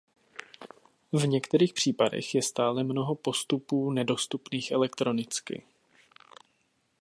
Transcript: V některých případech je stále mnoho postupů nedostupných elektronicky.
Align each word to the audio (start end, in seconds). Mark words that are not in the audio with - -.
V 1.13 1.27
některých 1.27 1.73
případech 1.73 2.35
je 2.35 2.41
stále 2.43 2.83
mnoho 2.83 3.15
postupů 3.15 3.91
nedostupných 3.91 4.71
elektronicky. 4.71 5.63